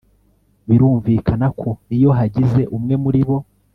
birumvikana 0.67 1.47
ko 1.59 1.69
iyo 1.95 2.09
hagize 2.17 2.61
umwe 2.75 2.95
muri 3.03 3.21
bo 3.27 3.37